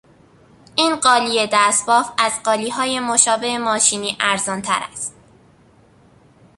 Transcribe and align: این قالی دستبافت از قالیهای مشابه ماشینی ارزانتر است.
این 0.75 0.95
قالی 0.95 1.47
دستبافت 1.53 2.13
از 2.17 2.31
قالیهای 2.43 2.99
مشابه 2.99 3.57
ماشینی 3.57 4.17
ارزانتر 4.19 4.79
است. 4.91 5.15